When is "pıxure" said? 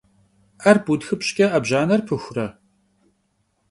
2.07-2.47